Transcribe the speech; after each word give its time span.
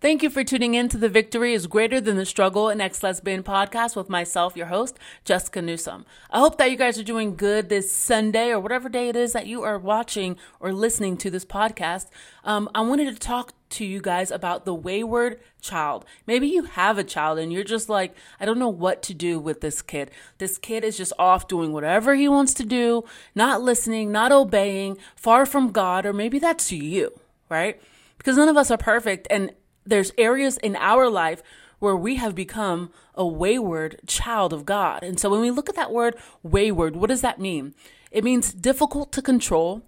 Thank 0.00 0.22
you 0.22 0.30
for 0.30 0.44
tuning 0.44 0.74
in 0.74 0.88
to 0.90 0.96
The 0.96 1.08
Victory 1.08 1.54
is 1.54 1.66
Greater 1.66 2.00
Than 2.00 2.16
the 2.16 2.24
Struggle, 2.24 2.68
an 2.68 2.80
ex 2.80 3.02
lesbian 3.02 3.42
podcast 3.42 3.96
with 3.96 4.08
myself, 4.08 4.56
your 4.56 4.66
host, 4.66 4.96
Jessica 5.24 5.60
Newsom. 5.60 6.06
I 6.30 6.38
hope 6.38 6.56
that 6.58 6.70
you 6.70 6.76
guys 6.76 7.00
are 7.00 7.02
doing 7.02 7.34
good 7.34 7.68
this 7.68 7.90
Sunday 7.90 8.50
or 8.50 8.60
whatever 8.60 8.88
day 8.88 9.08
it 9.08 9.16
is 9.16 9.32
that 9.32 9.48
you 9.48 9.64
are 9.64 9.76
watching 9.76 10.36
or 10.60 10.72
listening 10.72 11.16
to 11.16 11.30
this 11.30 11.44
podcast. 11.44 12.06
Um, 12.44 12.70
I 12.76 12.82
wanted 12.82 13.12
to 13.12 13.18
talk 13.18 13.54
to 13.70 13.84
you 13.84 14.00
guys 14.00 14.30
about 14.30 14.64
the 14.64 14.72
wayward 14.72 15.40
child. 15.60 16.04
Maybe 16.28 16.46
you 16.46 16.62
have 16.62 16.96
a 16.96 17.02
child 17.02 17.40
and 17.40 17.52
you're 17.52 17.64
just 17.64 17.88
like, 17.88 18.14
I 18.38 18.44
don't 18.44 18.60
know 18.60 18.68
what 18.68 19.02
to 19.02 19.14
do 19.14 19.40
with 19.40 19.62
this 19.62 19.82
kid. 19.82 20.12
This 20.38 20.58
kid 20.58 20.84
is 20.84 20.96
just 20.96 21.12
off 21.18 21.48
doing 21.48 21.72
whatever 21.72 22.14
he 22.14 22.28
wants 22.28 22.54
to 22.54 22.64
do, 22.64 23.02
not 23.34 23.62
listening, 23.62 24.12
not 24.12 24.30
obeying, 24.30 24.96
far 25.16 25.44
from 25.44 25.72
God, 25.72 26.06
or 26.06 26.12
maybe 26.12 26.38
that's 26.38 26.70
you, 26.70 27.18
right? 27.48 27.82
Because 28.16 28.36
none 28.36 28.48
of 28.48 28.56
us 28.56 28.70
are 28.70 28.78
perfect 28.78 29.26
and 29.28 29.50
there's 29.88 30.12
areas 30.18 30.58
in 30.58 30.76
our 30.76 31.08
life 31.08 31.42
where 31.78 31.96
we 31.96 32.16
have 32.16 32.34
become 32.34 32.90
a 33.14 33.26
wayward 33.26 34.00
child 34.06 34.52
of 34.52 34.64
God. 34.64 35.02
And 35.02 35.18
so 35.18 35.30
when 35.30 35.40
we 35.40 35.50
look 35.50 35.68
at 35.68 35.76
that 35.76 35.92
word 35.92 36.16
wayward, 36.42 36.96
what 36.96 37.08
does 37.08 37.20
that 37.22 37.40
mean? 37.40 37.74
It 38.10 38.24
means 38.24 38.52
difficult 38.52 39.12
to 39.12 39.22
control 39.22 39.82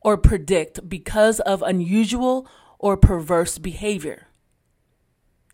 or 0.00 0.16
predict 0.16 0.88
because 0.88 1.40
of 1.40 1.62
unusual 1.62 2.46
or 2.78 2.96
perverse 2.96 3.58
behavior. 3.58 4.28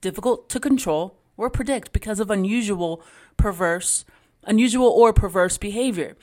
Difficult 0.00 0.48
to 0.50 0.61
control 0.61 1.16
or 1.36 1.48
predict 1.48 1.92
because 1.92 2.20
of 2.20 2.30
unusual, 2.30 3.02
perverse, 3.36 4.05
unusual 4.45 4.88
or 4.88 5.12
perverse 5.12 5.56
behavior. 5.56 6.16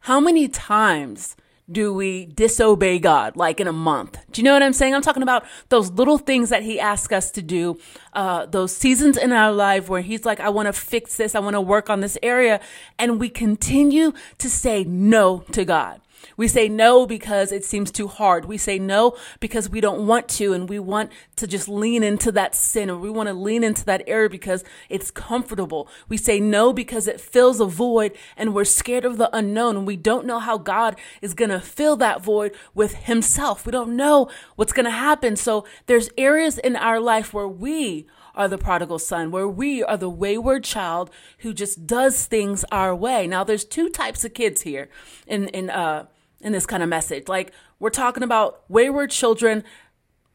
How 0.00 0.20
many 0.20 0.46
times 0.48 1.36
do 1.70 1.94
we 1.94 2.26
disobey 2.26 2.98
God 2.98 3.36
like 3.36 3.60
in 3.60 3.66
a 3.66 3.72
month? 3.72 4.18
Do 4.30 4.40
you 4.40 4.44
know 4.44 4.52
what 4.52 4.62
I'm 4.62 4.72
saying? 4.72 4.94
I'm 4.94 5.02
talking 5.02 5.22
about 5.22 5.44
those 5.70 5.90
little 5.90 6.18
things 6.18 6.50
that 6.50 6.62
He 6.62 6.78
asks 6.78 7.12
us 7.12 7.30
to 7.32 7.42
do, 7.42 7.78
uh, 8.12 8.46
those 8.46 8.76
seasons 8.76 9.16
in 9.16 9.32
our 9.32 9.52
life 9.52 9.88
where 9.88 10.02
He's 10.02 10.24
like, 10.24 10.40
I 10.40 10.50
want 10.50 10.66
to 10.66 10.72
fix 10.72 11.16
this, 11.16 11.34
I 11.34 11.40
want 11.40 11.54
to 11.54 11.60
work 11.60 11.88
on 11.88 12.00
this 12.00 12.18
area. 12.22 12.60
And 12.98 13.18
we 13.18 13.28
continue 13.28 14.12
to 14.38 14.50
say 14.50 14.84
no 14.84 15.40
to 15.52 15.64
God. 15.64 16.00
We 16.36 16.48
say 16.48 16.68
no 16.68 17.06
because 17.06 17.52
it 17.52 17.64
seems 17.64 17.90
too 17.90 18.08
hard. 18.08 18.44
We 18.44 18.58
say 18.58 18.78
no 18.78 19.16
because 19.40 19.68
we 19.68 19.80
don't 19.80 20.06
want 20.06 20.28
to 20.30 20.52
and 20.52 20.68
we 20.68 20.78
want 20.78 21.12
to 21.36 21.46
just 21.46 21.68
lean 21.68 22.02
into 22.02 22.32
that 22.32 22.54
sin 22.54 22.90
or 22.90 22.96
we 22.96 23.10
want 23.10 23.28
to 23.28 23.34
lean 23.34 23.62
into 23.64 23.84
that 23.84 24.02
area 24.06 24.28
because 24.28 24.64
it's 24.88 25.10
comfortable. 25.10 25.88
We 26.08 26.16
say 26.16 26.40
no 26.40 26.72
because 26.72 27.06
it 27.06 27.20
fills 27.20 27.60
a 27.60 27.66
void 27.66 28.16
and 28.36 28.54
we're 28.54 28.64
scared 28.64 29.04
of 29.04 29.18
the 29.18 29.34
unknown 29.36 29.76
and 29.76 29.86
we 29.86 29.96
don't 29.96 30.26
know 30.26 30.38
how 30.38 30.58
God 30.58 30.96
is 31.22 31.34
going 31.34 31.50
to 31.50 31.60
fill 31.60 31.96
that 31.96 32.22
void 32.22 32.54
with 32.74 32.94
himself. 32.94 33.66
We 33.66 33.72
don't 33.72 33.96
know 33.96 34.30
what's 34.56 34.72
going 34.72 34.84
to 34.84 34.90
happen. 34.90 35.36
So 35.36 35.64
there's 35.86 36.10
areas 36.16 36.58
in 36.58 36.76
our 36.76 37.00
life 37.00 37.32
where 37.32 37.48
we 37.48 38.06
are 38.34 38.48
the 38.48 38.58
prodigal 38.58 38.98
son, 38.98 39.30
where 39.30 39.48
we 39.48 39.82
are 39.82 39.96
the 39.96 40.10
wayward 40.10 40.64
child 40.64 41.10
who 41.38 41.52
just 41.52 41.86
does 41.86 42.26
things 42.26 42.64
our 42.70 42.94
way. 42.94 43.26
Now, 43.26 43.44
there's 43.44 43.64
two 43.64 43.88
types 43.88 44.24
of 44.24 44.34
kids 44.34 44.62
here 44.62 44.88
in, 45.26 45.48
in, 45.48 45.70
uh, 45.70 46.06
in 46.40 46.52
this 46.52 46.66
kind 46.66 46.82
of 46.82 46.88
message. 46.88 47.28
Like 47.28 47.52
we're 47.78 47.90
talking 47.90 48.22
about 48.22 48.62
wayward 48.68 49.10
children, 49.10 49.64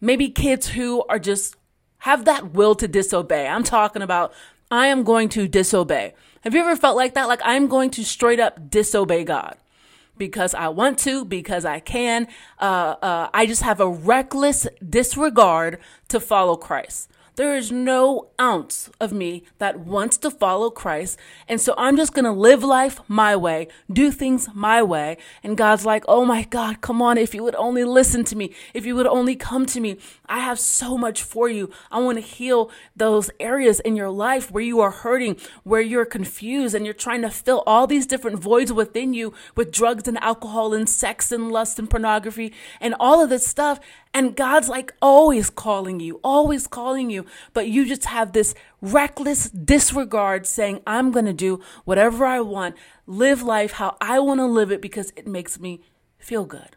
maybe 0.02 0.30
kids 0.30 0.70
who 0.70 1.04
are 1.10 1.20
just 1.20 1.56
have 2.00 2.26
that 2.26 2.54
will 2.54 2.76
to 2.76 2.88
disobey. 2.88 3.48
I'm 3.48 3.64
talking 3.64 4.02
about 4.02 4.34
I 4.72 4.88
am 4.88 5.04
going 5.04 5.30
to 5.30 5.48
disobey. 5.48 6.14
Have 6.42 6.54
you 6.54 6.62
ever 6.62 6.76
felt 6.76 6.96
like 6.96 7.16
that? 7.16 7.28
Like 7.28 7.42
I'm 7.44 7.68
going 7.68 7.90
to 7.92 8.06
straight 8.06 8.40
up 8.40 8.70
disobey 8.70 9.24
God 9.24 9.58
because 10.18 10.54
I 10.54 10.68
want 10.68 11.00
to, 11.00 11.26
because 11.26 11.66
I 11.66 11.80
can. 11.80 12.28
Uh, 12.60 12.96
uh, 13.02 13.30
I 13.34 13.46
just 13.46 13.64
have 13.64 13.80
a 13.80 13.90
reckless 13.90 14.68
disregard 14.88 15.80
to 16.10 16.20
follow 16.20 16.56
Christ. 16.56 17.10
There 17.40 17.56
is 17.56 17.72
no 17.72 18.32
ounce 18.38 18.90
of 19.00 19.14
me 19.14 19.46
that 19.60 19.80
wants 19.80 20.18
to 20.18 20.30
follow 20.30 20.70
Christ. 20.70 21.18
And 21.48 21.62
so 21.62 21.74
I'm 21.78 21.96
just 21.96 22.14
going 22.14 22.26
to 22.26 22.34
live 22.34 22.66
life 22.66 23.00
my 23.08 23.34
way, 23.38 23.70
do 23.90 24.12
things 24.12 24.50
my 24.54 24.84
way. 24.84 25.16
And 25.42 25.56
God's 25.56 25.86
like, 25.86 26.04
oh 26.10 26.26
my 26.26 26.44
God, 26.44 26.82
come 26.82 27.02
on. 27.02 27.18
If 27.18 27.34
you 27.34 27.42
would 27.44 27.56
only 27.56 27.86
listen 27.86 28.26
to 28.26 28.36
me, 28.36 28.54
if 28.74 28.86
you 28.86 28.94
would 28.94 29.08
only 29.08 29.38
come 29.38 29.66
to 29.68 29.80
me, 29.80 30.00
I 30.26 30.40
have 30.40 30.60
so 30.60 30.98
much 30.98 31.24
for 31.24 31.48
you. 31.48 31.72
I 31.90 32.00
want 32.00 32.18
to 32.18 32.22
heal 32.22 32.72
those 32.94 33.32
areas 33.40 33.80
in 33.80 33.96
your 33.96 34.10
life 34.10 34.52
where 34.52 34.62
you 34.62 34.82
are 34.82 34.92
hurting, 34.92 35.38
where 35.64 35.80
you're 35.80 36.04
confused, 36.04 36.76
and 36.76 36.84
you're 36.84 36.94
trying 36.94 37.22
to 37.22 37.30
fill 37.30 37.64
all 37.66 37.88
these 37.88 38.06
different 38.06 38.40
voids 38.40 38.74
within 38.74 39.14
you 39.14 39.34
with 39.56 39.72
drugs 39.72 40.10
and 40.10 40.18
alcohol 40.22 40.74
and 40.74 40.90
sex 40.90 41.32
and 41.32 41.54
lust 41.54 41.80
and 41.80 41.90
pornography 41.90 42.52
and 42.82 42.96
all 43.00 43.24
of 43.24 43.30
this 43.30 43.48
stuff. 43.48 43.80
And 44.14 44.36
God's 44.36 44.70
like 44.70 44.94
always 45.02 45.50
calling 45.50 46.00
you, 46.00 46.20
always 46.24 46.66
calling 46.66 47.10
you, 47.10 47.26
but 47.54 47.68
you 47.68 47.86
just 47.86 48.06
have 48.06 48.34
this 48.34 48.56
reckless 48.82 49.50
disregard 49.50 50.48
saying, 50.48 50.82
I'm 50.88 51.12
going 51.12 51.26
to 51.26 51.34
do 51.34 51.62
whatever 51.86 52.26
I 52.26 52.42
want, 52.42 52.76
live 53.06 53.44
life 53.44 53.74
how 53.74 53.98
I 54.02 54.20
want 54.20 54.40
to 54.40 54.46
live 54.46 54.72
it 54.72 54.82
because 54.82 55.14
it 55.16 55.28
makes 55.28 55.60
me 55.60 55.82
feel 56.18 56.46
good. 56.46 56.76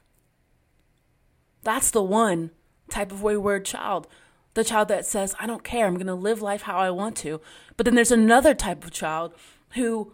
That's 1.62 1.91
the 1.91 2.03
one 2.03 2.50
type 2.91 3.12
of 3.12 3.22
wayward 3.22 3.64
child. 3.64 4.06
The 4.54 4.64
child 4.64 4.88
that 4.88 5.06
says, 5.06 5.34
I 5.41 5.47
don't 5.47 5.64
care, 5.64 5.87
I'm 5.87 5.94
going 5.94 6.06
to 6.09 6.14
live 6.14 6.43
life 6.43 6.62
how 6.62 6.76
I 6.76 6.91
want 6.91 7.16
to. 7.19 7.41
But 7.76 7.87
then 7.87 7.94
there's 7.94 8.12
another 8.12 8.54
type 8.54 8.84
of 8.84 8.91
child 8.91 9.32
who 9.70 10.12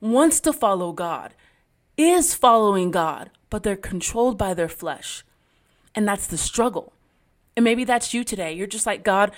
wants 0.00 0.40
to 0.40 0.52
follow 0.52 0.92
God, 0.92 1.34
is 1.96 2.34
following 2.34 2.90
God, 2.90 3.30
but 3.48 3.62
they're 3.62 3.76
controlled 3.76 4.36
by 4.36 4.52
their 4.52 4.68
flesh. 4.68 5.24
And 5.94 6.06
that's 6.06 6.26
the 6.26 6.38
struggle. 6.38 6.92
And 7.56 7.64
maybe 7.64 7.84
that's 7.84 8.14
you 8.14 8.24
today. 8.24 8.52
You're 8.52 8.66
just 8.66 8.86
like, 8.86 9.02
God, 9.02 9.32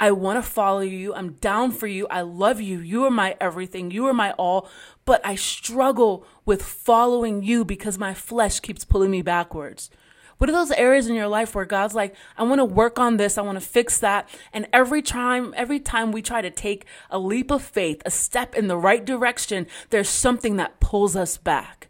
I 0.00 0.12
want 0.12 0.42
to 0.42 0.48
follow 0.48 0.80
you. 0.80 1.12
I'm 1.14 1.32
down 1.34 1.72
for 1.72 1.86
you. 1.86 2.06
I 2.08 2.20
love 2.20 2.60
you. 2.60 2.78
You 2.78 3.04
are 3.04 3.10
my 3.10 3.36
everything. 3.40 3.90
You 3.90 4.06
are 4.06 4.14
my 4.14 4.32
all. 4.32 4.68
But 5.04 5.20
I 5.24 5.34
struggle 5.34 6.24
with 6.44 6.62
following 6.62 7.42
you 7.42 7.64
because 7.64 7.98
my 7.98 8.14
flesh 8.14 8.60
keeps 8.60 8.84
pulling 8.84 9.10
me 9.10 9.22
backwards. 9.22 9.90
What 10.38 10.48
are 10.48 10.52
those 10.52 10.70
areas 10.70 11.08
in 11.08 11.16
your 11.16 11.26
life 11.26 11.54
where 11.54 11.64
God's 11.64 11.96
like, 11.96 12.14
I 12.36 12.44
want 12.44 12.60
to 12.60 12.64
work 12.64 13.00
on 13.00 13.16
this, 13.16 13.36
I 13.36 13.42
want 13.42 13.60
to 13.60 13.66
fix 13.66 13.98
that. 13.98 14.28
And 14.52 14.68
every 14.72 15.02
time, 15.02 15.52
every 15.56 15.80
time 15.80 16.12
we 16.12 16.22
try 16.22 16.42
to 16.42 16.50
take 16.50 16.86
a 17.10 17.18
leap 17.18 17.50
of 17.50 17.60
faith, 17.60 18.00
a 18.06 18.10
step 18.10 18.54
in 18.54 18.68
the 18.68 18.76
right 18.76 19.04
direction, 19.04 19.66
there's 19.90 20.08
something 20.08 20.56
that 20.56 20.78
pulls 20.78 21.16
us 21.16 21.36
back. 21.36 21.88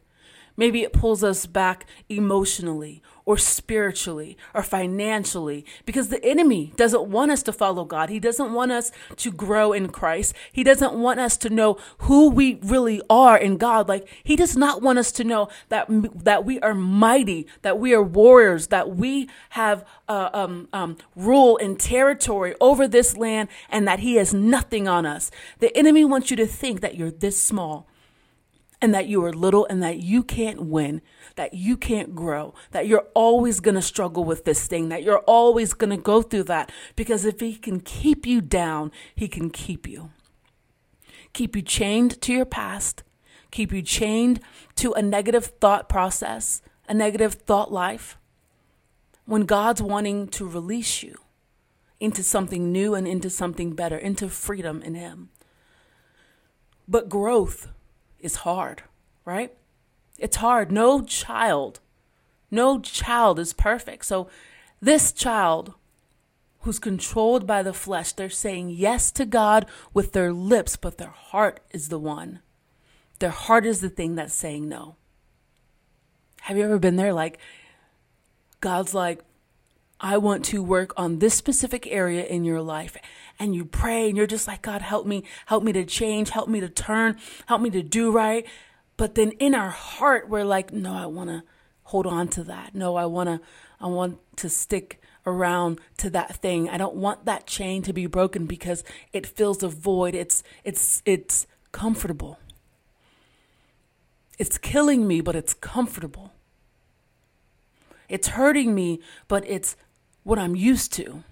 Maybe 0.56 0.82
it 0.82 0.94
pulls 0.94 1.22
us 1.22 1.44
back 1.44 1.84
emotionally 2.08 3.02
or 3.28 3.36
spiritually 3.36 4.38
or 4.54 4.62
financially 4.62 5.62
because 5.84 6.08
the 6.08 6.24
enemy 6.24 6.72
doesn't 6.76 7.10
want 7.10 7.30
us 7.30 7.42
to 7.42 7.52
follow 7.52 7.84
God. 7.84 8.08
He 8.08 8.18
doesn't 8.18 8.54
want 8.54 8.72
us 8.72 8.90
to 9.16 9.30
grow 9.30 9.74
in 9.74 9.90
Christ. 9.90 10.32
He 10.50 10.64
doesn't 10.64 10.94
want 10.94 11.20
us 11.20 11.36
to 11.38 11.50
know 11.50 11.76
who 11.98 12.30
we 12.30 12.54
really 12.62 13.02
are 13.10 13.36
in 13.36 13.58
God. 13.58 13.86
Like 13.86 14.08
he 14.24 14.34
does 14.34 14.56
not 14.56 14.80
want 14.80 14.98
us 14.98 15.12
to 15.12 15.24
know 15.24 15.50
that 15.68 15.88
that 16.24 16.46
we 16.46 16.58
are 16.60 16.72
mighty, 16.72 17.46
that 17.60 17.78
we 17.78 17.92
are 17.92 18.02
warriors, 18.02 18.68
that 18.68 18.96
we 18.96 19.28
have 19.50 19.84
uh, 20.08 20.30
um, 20.32 20.68
um, 20.72 20.96
rule 21.14 21.58
and 21.58 21.78
territory 21.78 22.54
over 22.62 22.88
this 22.88 23.14
land, 23.14 23.50
and 23.68 23.86
that 23.86 23.98
he 23.98 24.14
has 24.14 24.32
nothing 24.32 24.88
on 24.88 25.04
us. 25.04 25.30
The 25.58 25.76
enemy 25.76 26.02
wants 26.02 26.30
you 26.30 26.36
to 26.38 26.46
think 26.46 26.80
that 26.80 26.96
you're 26.96 27.10
this 27.10 27.38
small 27.38 27.86
and 28.80 28.94
that 28.94 29.08
you 29.08 29.24
are 29.24 29.32
little 29.32 29.66
and 29.66 29.82
that 29.82 29.98
you 29.98 30.22
can't 30.22 30.62
win, 30.62 31.02
that 31.34 31.54
you 31.54 31.76
can't 31.76 32.14
grow, 32.14 32.54
that 32.70 32.86
you're 32.86 33.06
always 33.14 33.60
going 33.60 33.74
to 33.74 33.82
struggle 33.82 34.24
with 34.24 34.44
this 34.44 34.66
thing, 34.66 34.88
that 34.88 35.02
you're 35.02 35.18
always 35.20 35.74
going 35.74 35.90
to 35.90 35.96
go 35.96 36.22
through 36.22 36.44
that. 36.44 36.70
Because 36.94 37.24
if 37.24 37.40
he 37.40 37.56
can 37.56 37.80
keep 37.80 38.26
you 38.26 38.40
down, 38.40 38.92
he 39.14 39.26
can 39.26 39.50
keep 39.50 39.88
you. 39.88 40.10
Keep 41.32 41.56
you 41.56 41.62
chained 41.62 42.20
to 42.22 42.32
your 42.32 42.44
past, 42.44 43.02
keep 43.50 43.72
you 43.72 43.82
chained 43.82 44.40
to 44.76 44.92
a 44.92 45.02
negative 45.02 45.46
thought 45.46 45.88
process, 45.88 46.62
a 46.88 46.94
negative 46.94 47.34
thought 47.34 47.72
life. 47.72 48.16
When 49.24 49.44
God's 49.44 49.82
wanting 49.82 50.28
to 50.28 50.48
release 50.48 51.02
you 51.02 51.18
into 52.00 52.22
something 52.22 52.72
new 52.72 52.94
and 52.94 53.06
into 53.06 53.28
something 53.28 53.72
better, 53.74 53.98
into 53.98 54.28
freedom 54.28 54.82
in 54.82 54.94
Him. 54.94 55.28
But 56.86 57.10
growth 57.10 57.68
is 58.20 58.36
hard, 58.36 58.82
right? 59.24 59.52
It's 60.18 60.36
hard. 60.36 60.72
No 60.72 61.02
child, 61.02 61.80
no 62.50 62.80
child 62.80 63.38
is 63.38 63.52
perfect. 63.52 64.04
So, 64.04 64.28
this 64.80 65.12
child 65.12 65.74
who's 66.60 66.78
controlled 66.78 67.46
by 67.46 67.62
the 67.62 67.72
flesh, 67.72 68.12
they're 68.12 68.30
saying 68.30 68.70
yes 68.70 69.10
to 69.12 69.24
God 69.24 69.66
with 69.94 70.12
their 70.12 70.32
lips, 70.32 70.76
but 70.76 70.98
their 70.98 71.08
heart 71.08 71.60
is 71.70 71.88
the 71.88 71.98
one. 71.98 72.40
Their 73.18 73.30
heart 73.30 73.66
is 73.66 73.80
the 73.80 73.88
thing 73.88 74.14
that's 74.14 74.34
saying 74.34 74.68
no. 74.68 74.96
Have 76.42 76.56
you 76.56 76.64
ever 76.64 76.78
been 76.78 76.96
there? 76.96 77.12
Like, 77.12 77.38
God's 78.60 78.94
like, 78.94 79.20
I 80.00 80.16
want 80.18 80.44
to 80.46 80.62
work 80.62 80.92
on 80.96 81.18
this 81.18 81.34
specific 81.34 81.86
area 81.86 82.24
in 82.24 82.44
your 82.44 82.62
life. 82.62 82.96
And 83.38 83.54
you 83.54 83.64
pray 83.64 84.08
and 84.08 84.16
you're 84.16 84.26
just 84.26 84.48
like, 84.48 84.62
God, 84.62 84.82
help 84.82 85.06
me, 85.06 85.24
help 85.46 85.62
me 85.62 85.72
to 85.72 85.84
change, 85.84 86.30
help 86.30 86.48
me 86.48 86.60
to 86.60 86.68
turn, 86.68 87.16
help 87.46 87.60
me 87.60 87.70
to 87.70 87.82
do 87.82 88.10
right. 88.10 88.46
But 88.96 89.14
then 89.14 89.30
in 89.32 89.54
our 89.54 89.70
heart, 89.70 90.28
we're 90.28 90.44
like, 90.44 90.72
no, 90.72 90.92
I 90.92 91.06
want 91.06 91.30
to 91.30 91.44
hold 91.84 92.06
on 92.06 92.28
to 92.28 92.44
that. 92.44 92.74
No, 92.74 92.96
I 92.96 93.06
want 93.06 93.28
to, 93.28 93.40
I 93.80 93.86
want 93.86 94.18
to 94.36 94.48
stick 94.48 95.00
around 95.28 95.80
to 95.98 96.10
that 96.10 96.36
thing. 96.36 96.68
I 96.68 96.78
don't 96.78 96.96
want 96.96 97.26
that 97.26 97.46
chain 97.46 97.82
to 97.82 97.92
be 97.92 98.06
broken 98.06 98.46
because 98.46 98.82
it 99.12 99.26
fills 99.26 99.62
a 99.62 99.68
void. 99.68 100.14
It's 100.14 100.42
it's 100.64 101.02
it's 101.04 101.46
comfortable. 101.70 102.38
It's 104.38 104.58
killing 104.58 105.06
me, 105.06 105.20
but 105.20 105.36
it's 105.36 105.54
comfortable. 105.54 106.32
It's 108.08 108.28
hurting 108.28 108.74
me, 108.74 109.00
but 109.26 109.46
it's 109.46 109.76
what 110.22 110.38
I'm 110.38 110.56
used 110.56 110.92
to. 110.94 111.24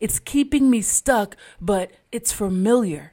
It's 0.00 0.18
keeping 0.18 0.70
me 0.70 0.80
stuck, 0.80 1.36
but 1.60 1.90
it's 2.12 2.32
familiar. 2.32 3.12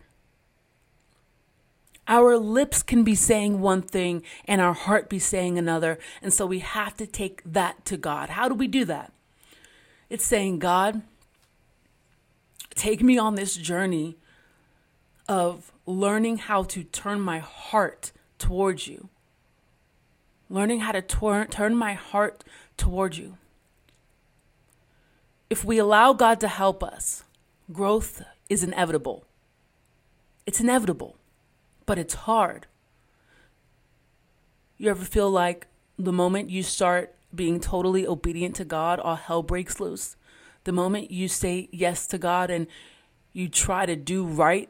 Our 2.08 2.38
lips 2.38 2.84
can 2.84 3.04
be 3.04 3.16
saying 3.16 3.62
one 3.62 3.82
thing 3.82 4.22
and 4.46 4.62
our 4.62 4.74
heart 4.74 5.10
be 5.10 5.18
saying 5.18 5.58
another. 5.58 5.98
And 6.22 6.32
so 6.32 6.46
we 6.46 6.60
have 6.60 6.96
to 6.98 7.08
take 7.08 7.42
that 7.46 7.84
to 7.86 7.98
God. 7.98 8.30
How 8.30 8.48
do 8.48 8.54
we 8.54 8.68
do 8.68 8.86
that? 8.86 9.12
It's 10.10 10.26
saying, 10.26 10.60
God, 10.60 11.02
take 12.76 13.02
me 13.02 13.18
on 13.18 13.36
this 13.36 13.56
journey 13.56 14.18
of 15.28 15.72
learning 15.88 16.38
how 16.38 16.64
to 16.64 16.84
turn 16.84 17.22
my 17.22 17.40
heart 17.40 18.12
towards 18.38 18.88
you. 18.88 19.10
Learning 20.48 20.82
how 20.82 20.92
to 20.92 21.02
tor- 21.02 21.48
turn 21.50 21.76
my 21.76 21.94
heart 21.94 22.44
towards 22.78 23.18
you. 23.18 23.38
If 25.50 25.64
we 25.64 25.78
allow 25.78 26.14
God 26.14 26.40
to 26.40 26.48
help 26.48 26.84
us, 26.84 27.24
growth 27.72 28.22
is 28.50 28.64
inevitable. 28.64 29.26
It's 30.46 30.60
inevitable 30.60 31.18
but 31.86 31.98
it's 31.98 32.14
hard. 32.14 32.68
You 34.78 34.90
ever 34.90 35.06
feel 35.06 35.30
like 35.30 35.68
the 35.98 36.12
moment 36.12 36.50
you 36.50 36.64
start 36.64 37.16
being 37.34 37.60
totally 37.60 38.08
obedient 38.08 38.56
to 38.58 38.66
God, 38.66 39.00
all 39.00 39.16
hell 39.16 39.44
breaks 39.44 39.80
loose? 39.80 40.16
The 40.64 40.72
moment 40.72 41.12
you 41.12 41.28
say 41.28 41.70
yes 41.72 42.08
to 42.08 42.18
God 42.18 42.50
and 42.50 42.68
you 43.34 43.48
try 43.48 43.86
to 43.86 43.96
do 43.96 44.26
right, 44.26 44.70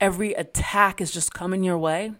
every 0.00 0.34
attack 0.34 1.00
is 1.00 1.10
just 1.10 1.32
coming 1.32 1.64
your 1.64 1.78
way. 1.78 2.12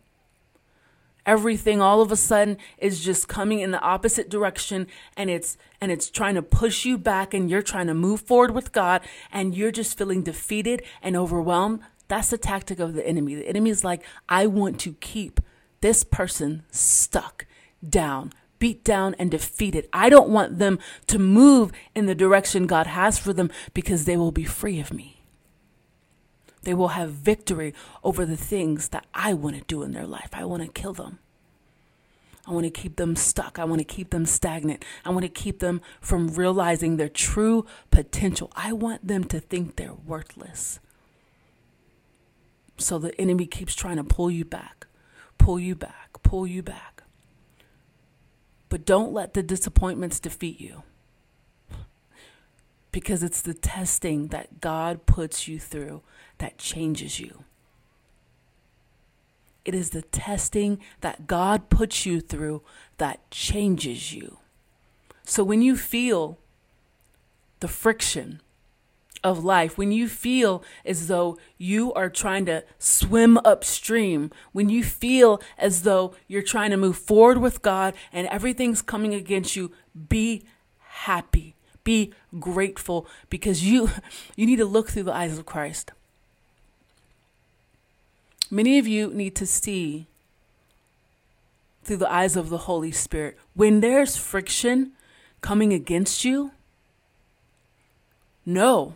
Everything 1.27 1.81
all 1.81 2.01
of 2.01 2.13
a 2.13 2.17
sudden 2.17 2.59
is 2.79 3.03
just 3.03 3.29
coming 3.29 3.61
in 3.61 3.71
the 3.71 3.81
opposite 3.81 4.29
direction 4.29 4.87
and 5.17 5.31
it's 5.31 5.57
and 5.81 5.91
it's 5.91 6.11
trying 6.11 6.35
to 6.35 6.43
push 6.43 6.85
you 6.85 6.99
back 6.99 7.33
and 7.33 7.51
you're 7.51 7.63
trying 7.63 7.87
to 7.87 7.95
move 7.95 8.21
forward 8.21 8.53
with 8.53 8.73
God 8.73 9.01
and 9.33 9.55
you're 9.55 9.73
just 9.73 9.97
feeling 9.97 10.23
defeated 10.23 10.83
and 11.03 11.17
overwhelmed 11.17 11.81
that's 12.09 12.31
the 12.31 12.39
tactic 12.39 12.81
of 12.81 12.95
the 12.95 13.07
enemy. 13.07 13.35
The 13.35 13.49
enemy 13.49 13.71
is 13.71 13.85
like, 13.85 14.03
I 14.29 14.47
want 14.47 14.79
to 14.81 14.95
keep 14.95 15.41
this 15.81 16.05
person 16.05 16.63
stuck 16.71 17.47
down, 17.87 18.33
beat 18.59 18.85
down, 18.85 19.15
and 19.19 19.31
defeated. 19.31 19.89
I 19.93 20.09
don't 20.09 20.29
want 20.29 20.59
them 20.59 20.79
to 21.09 21.19
move 21.19 21.73
in 21.95 22.07
the 22.07 22.15
direction 22.15 22.67
God 22.67 22.87
has 22.87 23.19
for 23.19 23.33
them 23.33 23.51
because 23.73 24.05
they 24.05 24.17
will 24.17 24.33
be 24.33 24.45
free 24.45 24.81
of 24.81 24.93
me. 24.93 25.14
They 26.65 26.75
will 26.75 26.89
have 26.89 27.11
victory 27.11 27.75
over 28.03 28.25
the 28.27 28.37
things 28.37 28.89
that 28.89 29.07
I 29.15 29.35
want 29.35 29.57
to 29.57 29.63
do 29.63 29.83
in 29.83 29.93
their 29.93 30.07
life. 30.07 30.31
I 30.33 30.45
want 30.45 30.63
to 30.63 30.69
kill 30.69 30.93
them. 30.93 31.19
I 32.47 32.53
want 32.53 32.65
to 32.65 32.71
keep 32.71 32.97
them 32.97 33.17
stuck. 33.17 33.59
I 33.59 33.65
want 33.65 33.81
to 33.81 33.85
keep 33.85 34.11
them 34.11 34.27
stagnant. 34.27 34.85
I 35.05 35.11
want 35.11 35.23
to 35.23 35.29
keep 35.29 35.61
them 35.61 35.81
from 36.01 36.29
realizing 36.29 36.97
their 36.97 37.09
true 37.09 37.65
potential. 37.91 38.53
I 38.55 38.73
want 38.73 39.07
them 39.07 39.25
to 39.25 39.41
think 39.41 39.77
they're 39.77 39.95
worthless. 39.95 40.79
So 42.77 42.99
the 42.99 43.19
enemy 43.21 43.47
keeps 43.47 43.75
trying 43.75 43.97
to 43.97 44.05
pull 44.05 44.31
you 44.31 44.45
back, 44.45 44.87
pull 45.39 45.59
you 45.59 45.75
back, 45.75 46.23
pull 46.23 46.47
you 46.47 46.63
back. 46.63 47.05
But 48.69 48.85
don't 48.85 49.13
let 49.13 49.35
the 49.35 49.43
disappointments 49.43 50.21
defeat 50.21 50.61
you. 50.61 50.83
Because 52.91 53.23
it's 53.23 53.41
the 53.41 53.55
testing 53.55 54.29
that 54.29 54.61
God 54.61 55.07
puts 55.07 55.49
you 55.49 55.59
through 55.59 56.03
that 56.45 56.59
changes 56.59 57.19
you. 57.19 57.43
It 59.65 59.75
is 59.75 59.91
the 59.91 60.03
testing 60.03 60.79
that 61.01 61.27
God 61.27 61.71
puts 61.71 62.05
you 62.05 62.21
through 62.21 62.61
that 62.99 63.31
changes 63.31 64.13
you. 64.13 64.37
So 65.25 65.43
when 65.43 65.63
you 65.63 65.75
feel 65.75 66.37
the 67.61 67.69
friction, 67.69 68.43
of 69.23 69.43
life, 69.43 69.79
when 69.79 69.91
you 69.91 70.07
feel 70.07 70.63
as 70.85 71.07
though 71.07 71.39
you 71.57 71.95
are 71.95 72.11
trying 72.11 72.45
to 72.45 72.63
swim 72.79 73.39
upstream, 73.39 74.31
when 74.53 74.69
you 74.69 74.85
feel 74.85 75.41
as 75.57 75.83
though 75.83 76.15
you're 76.29 76.43
trying 76.43 76.71
to 76.71 76.77
move 76.77 76.99
forward 76.99 77.39
with 77.39 77.63
God 77.63 77.95
and 78.13 78.27
everything's 78.27 78.83
coming 78.83 79.15
against 79.15 79.57
you, 79.57 79.73
be 80.11 80.45
happy. 80.79 81.55
Be 81.85 82.13
grateful 82.39 83.07
because 83.31 83.65
you 83.65 83.91
you 84.37 84.45
need 84.45 84.57
to 84.57 84.67
look 84.67 84.91
through 84.91 85.05
the 85.05 85.15
eyes 85.15 85.39
of 85.39 85.47
Christ. 85.47 85.93
Many 88.55 88.79
of 88.79 88.87
you 88.87 89.09
need 89.09 89.35
to 89.35 89.47
see 89.47 90.07
through 91.83 91.97
the 91.97 92.13
eyes 92.13 92.37
of 92.37 92.51
the 92.51 92.71
Holy 92.71 92.93
Spirit. 92.93 93.37
When 93.55 93.81
there's 93.81 94.17
friction 94.17 94.93
coming 95.41 95.73
against 95.73 96.25
you, 96.25 96.53
know 98.47 98.95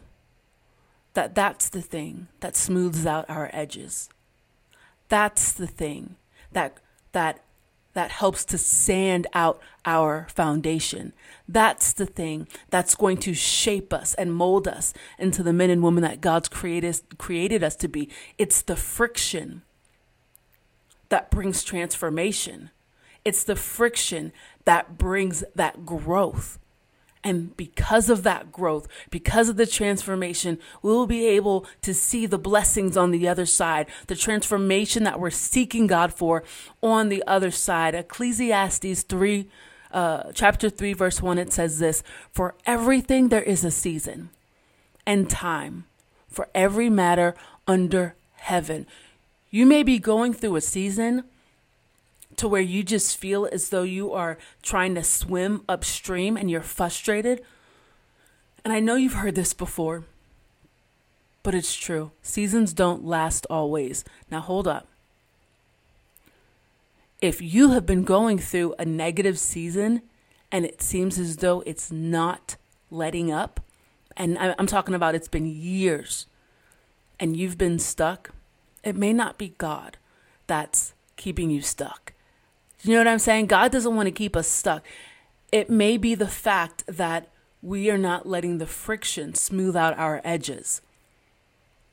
that 1.14 1.34
that's 1.34 1.69
the 1.69 1.82
thing 1.82 2.28
that 2.38 2.55
smooths 2.55 3.05
out 3.05 3.28
our 3.28 3.50
edges. 3.52 4.08
That's 5.08 5.50
the 5.50 5.66
thing 5.66 6.14
that 6.52 6.78
that 7.10 7.40
that 7.94 8.11
helps 8.11 8.44
to 8.46 8.58
sand 8.58 9.26
out 9.35 9.61
our 9.85 10.26
foundation. 10.31 11.12
That's 11.49 11.93
the 11.93 12.06
thing 12.06 12.46
that's 12.70 12.94
going 12.94 13.17
to 13.19 13.35
shape 13.35 13.93
us 13.93 14.14
and 14.14 14.35
mold 14.35 14.69
us 14.69 14.93
into 15.19 15.43
the 15.43 15.52
men 15.52 15.70
and 15.70 15.82
women 15.82 16.02
that 16.02 16.20
God's 16.20 16.49
created, 16.49 17.00
created 17.19 17.64
us 17.64 17.76
to 17.76 17.88
be. 17.88 18.08
It's 18.37 18.62
the 18.62 18.76
friction 18.76 19.62
that 21.08 21.31
brings 21.31 21.64
transformation. 21.64 22.70
It's 23.25 23.44
the 23.44 23.56
friction 23.56 24.32
that 24.64 24.99
brings 24.99 25.43
that 25.55 25.84
growth. 25.84 26.58
And 27.25 27.56
because 27.56 28.09
of 28.09 28.23
that 28.23 28.53
growth, 28.53 28.87
because 29.11 29.49
of 29.49 29.56
the 29.56 29.67
transformation, 29.67 30.59
we 30.82 30.93
will 30.93 31.06
be 31.06 31.26
able 31.26 31.67
to 31.82 31.93
see 31.93 32.26
the 32.26 32.38
blessings 32.38 32.97
on 32.97 33.11
the 33.11 33.26
other 33.26 33.47
side, 33.47 33.87
the 34.06 34.15
transformation 34.15 35.03
that 35.05 35.19
we're 35.19 35.31
seeking 35.31 35.87
God 35.87 36.12
for 36.12 36.44
on 36.82 37.09
the 37.09 37.25
other 37.26 37.50
side. 37.50 37.94
Ecclesiastes 37.94 39.03
3, 39.03 39.49
uh, 39.91 40.32
chapter 40.32 40.70
3, 40.70 40.93
verse 40.93 41.20
1, 41.20 41.38
it 41.38 41.53
says 41.53 41.79
this 41.79 42.03
For 42.32 42.55
everything 42.67 43.29
there 43.29 43.43
is 43.43 43.65
a 43.65 43.70
season 43.70 44.31
and 45.05 45.29
time 45.29 45.87
for 46.29 46.49
every 46.55 46.89
matter 46.89 47.34
under 47.67 48.15
heaven. 48.37 48.87
You 49.51 49.67
may 49.67 49.82
be 49.82 49.98
going 49.98 50.34
through 50.34 50.56
a 50.56 50.60
season 50.60 51.25
to 52.39 52.49
where 52.49 52.63
you 52.63 52.83
just 52.83 53.17
feel 53.17 53.49
as 53.53 53.69
though 53.69 53.83
you 53.83 54.13
are 54.13 54.39
trying 54.63 54.95
to 54.95 55.05
swim 55.05 55.63
upstream 55.69 56.37
and 56.37 56.51
you're 56.51 56.63
frustrated. 56.63 57.43
And 58.65 58.73
I 58.73 58.81
know 58.81 58.95
you've 58.95 59.15
heard 59.15 59.35
this 59.35 59.53
before, 59.53 60.05
but 61.43 61.55
it's 61.55 61.75
true. 61.75 62.13
Seasons 62.23 62.73
don't 62.73 63.05
last 63.05 63.47
always. 63.51 64.05
Now, 64.31 64.41
hold 64.41 64.67
up. 64.67 64.87
If 67.21 67.43
you 67.43 67.73
have 67.73 67.85
been 67.85 68.05
going 68.05 68.39
through 68.39 68.75
a 68.79 68.85
negative 68.85 69.39
season 69.39 70.03
and 70.53 70.65
it 70.65 70.81
seems 70.81 71.19
as 71.19 71.39
though 71.39 71.63
it's 71.67 71.91
not 71.91 72.57
letting 72.91 73.33
up, 73.33 73.61
and 74.17 74.39
I'm 74.39 74.67
talking 74.67 74.95
about 74.95 75.15
it's 75.15 75.29
been 75.29 75.47
years 75.47 76.27
and 77.19 77.37
you've 77.37 77.59
been 77.59 77.79
stuck, 77.79 78.31
it 78.85 78.97
may 78.97 79.13
not 79.13 79.39
be 79.39 79.55
God 79.59 79.97
that's 80.47 80.95
keeping 81.17 81.51
you 81.51 81.63
stuck. 81.63 82.13
You 82.82 82.93
know 82.93 82.99
what 82.99 83.08
I'm 83.08 83.19
saying? 83.19 83.47
God 83.47 83.73
doesn't 83.73 83.97
want 83.97 84.06
to 84.06 84.13
keep 84.13 84.37
us 84.37 84.49
stuck. 84.49 84.85
It 85.51 85.69
may 85.70 85.97
be 85.97 86.15
the 86.15 86.29
fact 86.29 86.85
that 86.87 87.29
we 87.63 87.91
are 87.91 87.99
not 87.99 88.27
letting 88.27 88.58
the 88.58 88.67
friction 88.67 89.35
smooth 89.35 89.77
out 89.77 89.99
our 89.99 90.20
edges. 90.25 90.81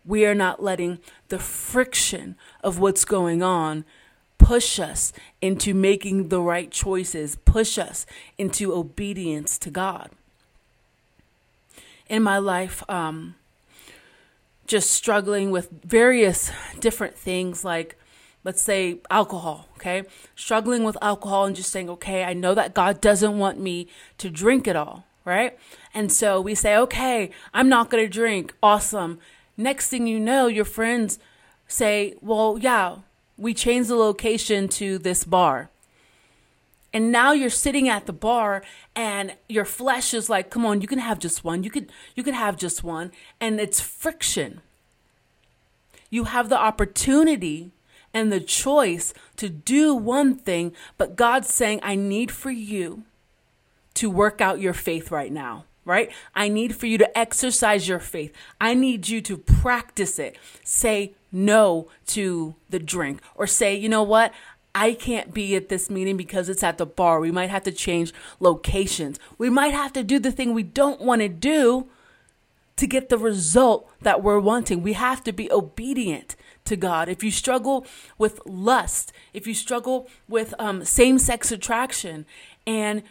We 0.06 0.26
are 0.26 0.36
not 0.36 0.62
letting 0.62 1.00
the 1.30 1.40
friction 1.40 2.36
of 2.64 2.78
what's 2.78 3.06
going 3.06 3.42
on 3.42 3.84
push 4.38 4.80
us 4.80 5.12
into 5.42 5.74
making 5.74 6.28
the 6.30 6.42
right 6.42 6.70
choices, 6.70 7.38
push 7.46 7.80
us 7.80 8.06
into 8.38 8.74
obedience 8.74 9.58
to 9.58 9.72
God. 9.72 10.12
In 12.08 12.22
my 12.22 12.38
life, 12.38 12.88
um, 12.88 13.34
just 14.68 14.92
struggling 14.92 15.50
with 15.50 15.70
various 15.84 16.52
different 16.80 17.16
things 17.16 17.64
like 17.64 17.98
let's 18.46 18.62
say 18.62 19.00
alcohol, 19.10 19.68
okay? 19.76 20.04
Struggling 20.36 20.84
with 20.84 20.98
alcohol 21.02 21.46
and 21.46 21.56
just 21.56 21.72
saying, 21.72 21.90
okay, 21.90 22.24
I 22.24 22.34
know 22.34 22.54
that 22.54 22.76
God 22.76 23.02
doesn't 23.02 23.38
want 23.38 23.60
me 23.60 23.88
to 24.20 24.30
drink 24.30 24.68
it 24.68 24.76
all, 24.76 25.06
right? 25.26 25.58
And 25.96 26.12
so 26.12 26.40
we 26.40 26.54
say, 26.54 26.78
okay, 26.78 27.32
I'm 27.54 27.68
not 27.68 27.90
going 27.90 28.06
to 28.06 28.10
drink. 28.10 28.54
Awesome. 28.62 29.20
Next 29.58 29.90
thing 29.90 30.06
you 30.06 30.20
know, 30.20 30.46
your 30.46 30.64
friends 30.64 31.18
say, 31.68 32.14
well, 32.22 32.60
yeah, 32.62 32.98
we 33.36 33.56
changed 33.56 33.90
the 33.90 33.96
location 33.96 34.68
to 34.70 35.00
this 35.00 35.24
bar. 35.24 35.72
And 36.94 37.12
now 37.12 37.32
you're 37.32 37.50
sitting 37.50 37.90
at 37.90 38.06
the 38.06 38.14
bar 38.14 38.64
and 38.96 39.36
your 39.50 39.66
flesh 39.66 40.14
is 40.14 40.30
like, 40.30 40.50
"Come 40.50 40.66
on, 40.66 40.80
you 40.80 40.88
can 40.88 41.00
have 41.00 41.20
just 41.20 41.44
one. 41.44 41.62
You 41.62 41.70
could 41.70 41.92
you 42.16 42.24
could 42.24 42.34
have 42.34 42.56
just 42.56 42.86
one." 42.86 43.12
And 43.42 43.60
it's 43.60 43.82
friction. 43.82 44.62
You 46.10 46.24
have 46.24 46.48
the 46.48 46.58
opportunity 46.58 47.72
and 48.16 48.32
the 48.32 48.40
choice 48.40 49.14
to 49.36 49.50
do 49.50 49.94
one 49.94 50.36
thing, 50.36 50.74
but 50.98 51.16
God's 51.16 51.54
saying, 51.54 51.82
"I 51.84 51.94
need 51.94 52.32
for 52.32 52.50
you 52.50 53.04
to 53.94 54.10
work 54.10 54.42
out 54.42 54.60
your 54.60 54.74
faith 54.74 55.12
right 55.12 55.32
now." 55.32 55.66
right? 55.86 56.12
I 56.34 56.50
need 56.50 56.76
for 56.76 56.88
you 56.88 56.98
to 56.98 57.18
exercise 57.18 57.88
your 57.88 58.00
faith. 58.00 58.34
I 58.60 58.74
need 58.74 59.08
you 59.08 59.22
to 59.22 59.38
practice 59.38 60.18
it. 60.18 60.36
Say 60.64 61.14
no 61.32 61.88
to 62.08 62.56
the 62.70 62.80
drink 62.80 63.22
or 63.36 63.46
say, 63.46 63.76
you 63.76 63.88
know 63.88 64.04
what? 64.04 64.34
I 64.74 64.94
can't 64.94 65.34
be 65.34 65.56
at 65.56 65.70
this 65.70 65.90
meeting 65.90 66.18
because 66.18 66.50
it's 66.50 66.64
at 66.64 66.78
the 66.78 66.86
bar. 66.86 67.20
We 67.20 67.32
might 67.32 67.50
have 67.50 67.64
to 67.64 67.72
change 67.72 68.14
locations. 68.40 69.20
We 69.38 69.50
might 69.50 69.74
have 69.74 69.94
to 69.94 70.04
do 70.04 70.20
the 70.20 70.32
thing 70.32 70.54
we 70.54 70.64
don't 70.64 71.00
want 71.00 71.22
to 71.22 71.30
do 71.30 71.88
to 72.76 72.88
get 72.88 73.08
the 73.08 73.18
result 73.18 73.90
that 74.02 74.22
we're 74.22 74.40
wanting. 74.40 74.84
We 74.84 74.94
have 74.94 75.24
to 75.24 75.32
be 75.32 75.50
obedient 75.52 76.36
to 76.66 76.76
God. 76.76 77.10
If 77.10 77.24
you 77.24 77.32
struggle 77.32 77.86
with 78.18 78.40
lust, 78.46 79.14
if 79.34 79.48
you 79.48 79.54
struggle 79.54 80.10
with 80.28 80.54
um, 80.60 80.84
same 80.84 81.20
sex 81.20 81.52
attraction, 81.52 82.26
and 82.68 83.04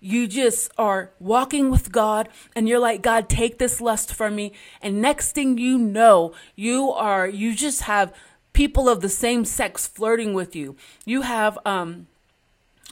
you 0.00 0.26
just 0.26 0.70
are 0.76 1.12
walking 1.20 1.70
with 1.70 1.92
God 1.92 2.28
and 2.56 2.68
you're 2.68 2.80
like, 2.80 3.02
God, 3.02 3.28
take 3.28 3.58
this 3.58 3.80
lust 3.80 4.12
from 4.12 4.34
me. 4.34 4.52
And 4.82 5.00
next 5.00 5.32
thing 5.32 5.58
you 5.58 5.78
know, 5.78 6.34
you 6.56 6.90
are, 6.90 7.28
you 7.28 7.54
just 7.54 7.82
have 7.82 8.12
people 8.52 8.88
of 8.88 9.00
the 9.00 9.08
same 9.08 9.44
sex 9.44 9.86
flirting 9.86 10.34
with 10.34 10.56
you. 10.56 10.76
You 11.04 11.22
have, 11.22 11.56
um, 11.64 12.08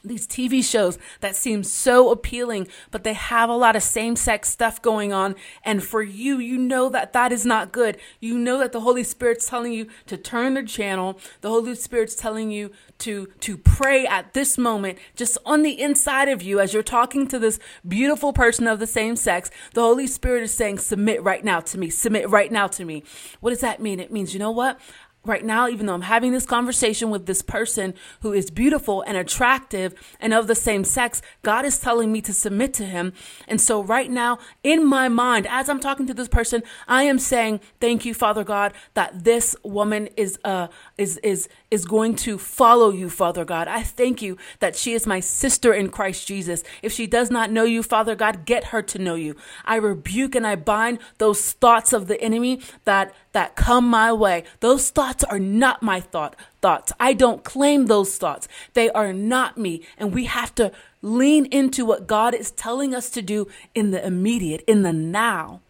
these 0.03 0.27
TV 0.27 0.65
shows 0.65 0.99
that 1.21 1.37
seem 1.37 1.63
so 1.63 2.11
appealing, 2.11 2.69
but 2.91 3.05
they 3.05 3.13
have 3.13 3.51
a 3.51 3.57
lot 3.57 3.77
of 3.77 3.83
same 3.83 4.17
sex 4.17 4.49
stuff 4.49 4.81
going 4.81 5.13
on. 5.13 5.35
And 5.65 5.83
for 5.83 6.03
you, 6.03 6.39
you 6.39 6.59
know 6.59 6.89
that 6.89 7.13
that 7.13 7.33
is 7.33 7.45
not 7.45 7.73
good. 7.73 7.99
You 8.21 8.39
know 8.39 8.59
that 8.59 8.73
the 8.73 8.81
Holy 8.81 9.05
Spirit's 9.05 9.49
telling 9.49 9.73
you 9.73 9.89
to 10.07 10.17
turn 10.17 10.55
the 10.55 10.63
channel. 10.63 11.19
The 11.41 11.49
Holy 11.49 11.75
Spirit's 11.75 12.15
telling 12.15 12.51
you 12.51 12.71
to, 12.99 13.27
to 13.41 13.57
pray 13.57 14.07
at 14.07 14.35
this 14.35 14.59
moment, 14.59 14.99
just 15.17 15.39
on 15.45 15.63
the 15.63 15.81
inside 15.81 16.29
of 16.29 16.43
you, 16.43 16.61
as 16.61 16.73
you're 16.73 16.83
talking 16.83 17.27
to 17.29 17.39
this 17.39 17.59
beautiful 17.87 18.33
person 18.33 18.67
of 18.67 18.79
the 18.79 18.87
same 18.87 19.17
sex. 19.17 19.51
The 19.75 19.83
Holy 19.83 20.07
Spirit 20.07 20.43
is 20.43 20.55
saying, 20.55 20.79
submit 20.79 21.23
right 21.23 21.45
now 21.45 21.61
to 21.61 21.79
me, 21.79 21.91
submit 21.91 22.29
right 22.29 22.53
now 22.53 22.67
to 22.69 22.85
me. 22.85 23.03
What 23.41 23.51
does 23.51 23.61
that 23.61 23.81
mean? 23.81 24.01
It 24.01 24.13
means, 24.13 24.33
you 24.33 24.41
know 24.41 24.51
what? 24.51 24.79
Right 25.25 25.45
now, 25.45 25.69
even 25.69 25.87
though 25.87 25.95
I'm 25.95 26.03
having 26.03 26.33
this 26.33 26.47
conversation 26.47 27.11
with 27.11 27.27
this 27.27 27.43
person 27.43 27.95
who 28.23 28.33
is 28.33 28.51
beautiful 28.51 29.03
and 29.03 29.17
attractive 29.17 29.95
and 30.19 30.33
of 30.33 30.47
the 30.47 30.55
same 30.55 30.83
sex, 30.83 31.21
God 31.43 31.65
is 31.65 31.79
telling 31.79 32.11
me 32.11 32.23
to 32.23 32.33
submit 32.33 32.73
to 32.75 32.87
him. 32.87 33.13
And 33.47 33.61
so 33.61 33.83
right 33.83 34.11
now, 34.11 34.39
in 34.63 34.87
my 34.87 35.09
mind, 35.09 35.47
as 35.47 35.69
I'm 35.69 35.81
talking 35.81 36.07
to 36.07 36.15
this 36.15 36.29
person, 36.29 36.63
I 36.89 37.03
am 37.03 37.19
saying, 37.19 37.61
thank 37.81 38.05
you, 38.05 38.15
Father 38.15 38.45
God, 38.45 38.73
that 38.95 39.25
this 39.25 39.55
woman 39.63 40.09
is, 40.17 40.39
uh, 40.43 40.69
is, 40.97 41.19
is, 41.19 41.49
is 41.71 41.85
going 41.85 42.17
to 42.17 42.39
follow 42.39 42.91
you, 42.91 43.11
Father 43.11 43.45
God. 43.45 43.69
I 43.69 43.83
thank 43.83 44.23
you 44.23 44.39
that 44.61 44.75
she 44.75 44.95
is 44.95 45.07
my 45.07 45.21
sister 45.21 45.75
in 45.75 45.91
Christ 45.91 46.27
Jesus. 46.27 46.63
If 46.83 46.93
she 46.93 47.07
does 47.07 47.31
not 47.31 47.51
know 47.51 47.65
you, 47.65 47.83
Father 47.83 48.15
God, 48.15 48.47
get 48.47 48.65
her 48.67 48.81
to 48.83 48.99
know 48.99 49.17
you. 49.17 49.37
I 49.67 49.77
rebuke 49.77 50.35
and 50.35 50.47
I 50.47 50.57
bind 50.57 50.99
those 51.19 51.53
thoughts 51.53 51.93
of 51.93 52.07
the 52.07 52.21
enemy 52.23 52.63
that 52.85 53.15
that 53.33 53.57
come 53.57 53.89
my 53.89 54.13
way. 54.13 54.45
Those 54.61 54.91
thoughts 54.91 55.25
are 55.25 55.39
not 55.39 55.83
my 55.83 56.01
thought 56.01 56.37
thoughts. 56.61 56.93
I 57.01 57.13
don't 57.13 57.45
claim 57.45 57.87
those 57.87 58.17
thoughts. 58.17 58.49
They 58.75 58.91
are 58.91 59.13
not 59.13 59.57
me. 59.57 59.83
And 59.97 60.15
we 60.15 60.25
have 60.27 60.55
to 60.57 60.73
lean 61.03 61.47
into 61.47 61.85
what 61.85 62.07
God 62.07 62.35
is 62.35 62.51
telling 62.51 62.95
us 62.95 63.11
to 63.11 63.23
do 63.23 63.49
in 63.75 63.91
the 63.91 64.05
immediate, 64.05 64.63
in 64.67 64.83
the 64.83 64.93
now. 64.93 65.61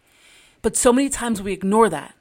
But 0.61 0.75
so 0.75 0.91
many 0.91 1.09
times 1.09 1.41
we 1.41 1.53
ignore 1.53 1.89
that. 1.89 2.15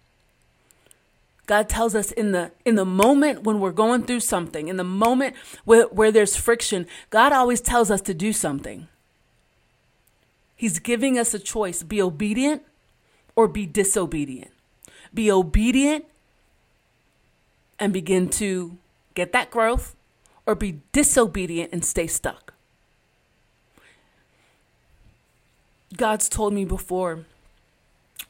God 1.47 1.69
tells 1.69 1.97
us 1.97 2.13
in 2.13 2.31
the 2.31 2.53
in 2.65 2.77
the 2.77 2.85
moment 2.85 3.43
when 3.43 3.59
we're 3.59 3.73
going 3.73 4.05
through 4.05 4.21
something, 4.21 4.69
in 4.69 4.77
the 4.77 4.85
moment 4.85 5.35
where, 5.65 5.87
where 5.87 6.13
there's 6.13 6.37
friction, 6.37 6.87
God 7.11 7.33
always 7.33 7.61
tells 7.61 7.91
us 7.91 8.01
to 8.03 8.15
do 8.15 8.33
something. 8.33 8.87
He's 10.55 10.79
giving 10.79 11.19
us 11.19 11.35
a 11.35 11.41
choice 11.41 11.83
be 11.83 12.01
obedient 12.01 12.63
or 13.35 13.49
be 13.49 13.67
disobedient. 13.67 14.53
Be 15.13 15.31
obedient 15.31 16.05
and 17.79 17.93
begin 17.93 18.29
to 18.29 18.77
get 19.15 19.33
that 19.33 19.51
growth, 19.51 19.97
or 20.47 20.55
be 20.55 20.81
disobedient 20.93 21.73
and 21.73 21.85
stay 21.85 22.07
stuck. 22.07 22.53
God's 25.97 26.29
told 26.29 26.53
me 26.53 26.65
before 26.65 27.25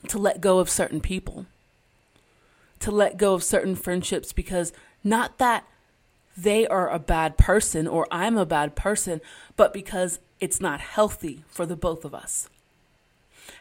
to 0.09 0.19
let 0.19 0.41
go 0.41 0.59
of 0.59 0.71
certain 0.71 1.01
people 1.01 1.47
to 2.81 2.91
let 2.91 3.17
go 3.17 3.35
of 3.35 3.45
certain 3.45 3.77
friendships 3.77 4.33
because 4.33 4.73
not 5.05 5.39
that 5.39 5.67
they 6.37 6.67
are 6.67 6.91
a 6.91 6.99
bad 6.99 7.37
person 7.37 7.87
or 7.87 8.07
I'm 8.11 8.37
a 8.37 8.47
bad 8.47 8.75
person, 8.75 9.21
but 9.57 9.73
because 9.73 10.19
it's 10.41 10.61
not 10.61 10.81
healthy 10.81 11.45
for 11.47 11.67
the 11.67 11.77
both 11.77 12.05
of 12.05 12.15
us. 12.15 12.49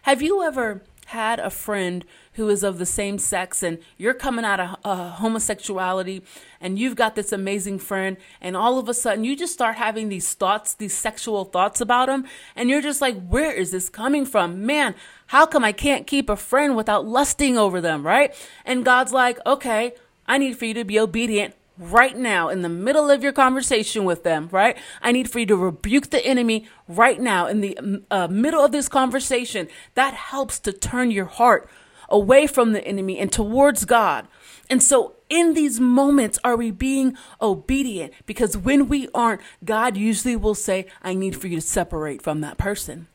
Have 0.03 0.21
you 0.21 0.41
ever 0.41 0.81
had 1.09 1.39
a 1.39 1.49
friend 1.49 2.05
who 2.33 2.49
is 2.49 2.61
of 2.61 2.77
the 2.77 2.85
same 2.85 3.17
sex 3.17 3.63
and 3.63 3.79
you're 3.97 4.13
coming 4.13 4.45
out 4.45 4.59
of 4.59 4.75
uh, 4.83 5.09
homosexuality 5.09 6.21
and 6.61 6.77
you've 6.77 6.95
got 6.95 7.15
this 7.15 7.31
amazing 7.31 7.79
friend 7.79 8.15
and 8.39 8.55
all 8.55 8.77
of 8.77 8.87
a 8.87 8.93
sudden 8.93 9.23
you 9.23 9.35
just 9.35 9.51
start 9.51 9.75
having 9.75 10.09
these 10.09 10.35
thoughts, 10.35 10.75
these 10.75 10.95
sexual 10.95 11.45
thoughts 11.45 11.81
about 11.81 12.09
him 12.09 12.27
and 12.55 12.69
you're 12.69 12.81
just 12.81 13.01
like, 13.01 13.19
where 13.27 13.51
is 13.51 13.71
this 13.71 13.89
coming 13.89 14.23
from? 14.23 14.67
Man, 14.67 14.93
how 15.27 15.47
come 15.47 15.63
I 15.63 15.71
can't 15.71 16.05
keep 16.05 16.29
a 16.29 16.35
friend 16.35 16.75
without 16.75 17.07
lusting 17.07 17.57
over 17.57 17.81
them, 17.81 18.05
right? 18.05 18.31
And 18.63 18.85
God's 18.85 19.11
like, 19.11 19.39
okay, 19.47 19.93
I 20.27 20.37
need 20.37 20.59
for 20.59 20.65
you 20.65 20.75
to 20.75 20.85
be 20.85 20.99
obedient 20.99 21.55
right 21.79 22.15
now 22.15 22.49
in 22.49 22.61
the 22.61 22.69
middle 22.69 23.09
of 23.09 23.23
your 23.23 23.31
conversation 23.31 24.03
with 24.03 24.23
them, 24.23 24.49
right? 24.51 24.77
I 25.01 25.11
need 25.13 25.31
for 25.31 25.39
you 25.39 25.45
to 25.47 25.55
rebuke 25.55 26.09
the 26.09 26.23
enemy 26.25 26.67
right 26.87 27.19
now 27.19 27.47
in 27.47 27.61
the 27.61 28.03
uh, 28.11 28.27
middle 28.27 28.63
of 28.63 28.73
this 28.73 28.89
conversation. 28.89 29.69
That 29.95 30.13
helps 30.13 30.59
to 30.59 30.73
turn 30.73 31.09
your 31.09 31.25
heart 31.25 31.69
away 32.09 32.47
from 32.47 32.73
the 32.73 32.85
enemy 32.85 33.17
and 33.17 33.31
towards 33.31 33.85
God. 33.85 34.27
And 34.69 34.83
so 34.83 35.13
in 35.29 35.53
these 35.53 35.79
moments, 35.79 36.37
are 36.43 36.57
we 36.57 36.71
being 36.71 37.15
obedient? 37.41 38.13
Because 38.25 38.57
when 38.57 38.89
we 38.89 39.07
aren't, 39.13 39.41
God 39.63 39.95
usually 39.95 40.35
will 40.35 40.55
say, 40.55 40.87
I 41.01 41.13
need 41.13 41.35
for 41.35 41.47
you 41.47 41.55
to 41.55 41.61
separate 41.61 42.21
from 42.21 42.41
that 42.41 42.57
person 42.57 43.07